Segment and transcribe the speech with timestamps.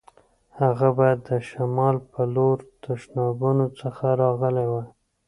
[0.61, 4.87] هغه باید د شمال په لور تشنابونو څخه راغلی وای.